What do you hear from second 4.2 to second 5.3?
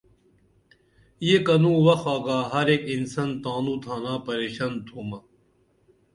پریشن تُھمہ